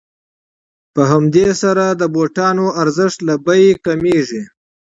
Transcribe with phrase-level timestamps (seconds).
[0.93, 4.43] په همدې سره د بوټانو ارزښت له بیې کمېږي